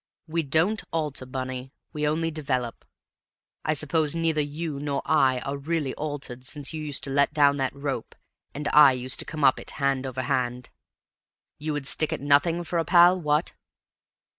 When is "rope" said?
7.75-8.15